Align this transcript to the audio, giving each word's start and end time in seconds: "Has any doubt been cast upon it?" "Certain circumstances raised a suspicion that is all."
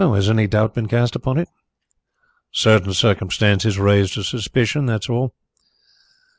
"Has 0.01 0.31
any 0.31 0.47
doubt 0.47 0.73
been 0.73 0.87
cast 0.87 1.15
upon 1.15 1.37
it?" 1.37 1.47
"Certain 2.51 2.91
circumstances 2.91 3.77
raised 3.77 4.17
a 4.17 4.23
suspicion 4.23 4.87
that 4.87 5.03
is 5.03 5.09
all." 5.09 5.35